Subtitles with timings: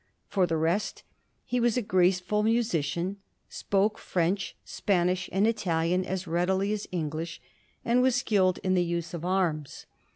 [0.25, 1.03] For the rest,
[1.45, 3.17] he was a graceful musician,
[3.49, 7.39] spoke French, Spanish, and Italian as readily as English,
[7.85, 9.63] and was skilled in the use of anna.